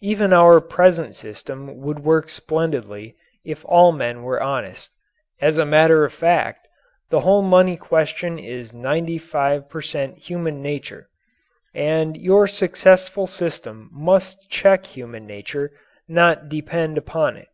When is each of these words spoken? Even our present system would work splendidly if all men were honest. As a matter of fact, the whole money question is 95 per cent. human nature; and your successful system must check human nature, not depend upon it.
Even 0.00 0.32
our 0.32 0.60
present 0.60 1.14
system 1.14 1.76
would 1.80 2.00
work 2.00 2.28
splendidly 2.28 3.14
if 3.44 3.64
all 3.66 3.92
men 3.92 4.24
were 4.24 4.42
honest. 4.42 4.90
As 5.40 5.58
a 5.58 5.64
matter 5.64 6.04
of 6.04 6.12
fact, 6.12 6.66
the 7.10 7.20
whole 7.20 7.42
money 7.42 7.76
question 7.76 8.36
is 8.36 8.72
95 8.72 9.68
per 9.68 9.80
cent. 9.80 10.18
human 10.18 10.60
nature; 10.60 11.08
and 11.72 12.16
your 12.16 12.48
successful 12.48 13.28
system 13.28 13.88
must 13.92 14.50
check 14.50 14.86
human 14.86 15.24
nature, 15.24 15.70
not 16.08 16.48
depend 16.48 16.98
upon 16.98 17.36
it. 17.36 17.46